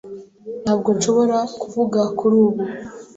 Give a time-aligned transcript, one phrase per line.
[0.63, 2.61] Ntabwo nshobora kuvuga kuri ubu.